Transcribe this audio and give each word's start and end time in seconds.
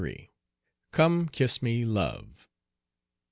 COME 0.91 1.29
KISS 1.29 1.61
ME, 1.61 1.85
LOVE. 1.85 2.47